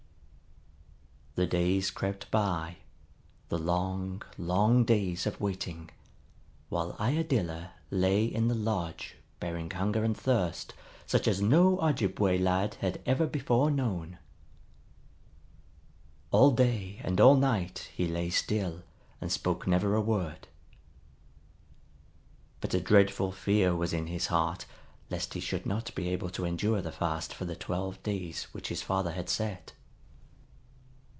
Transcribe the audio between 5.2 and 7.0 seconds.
of waiting, while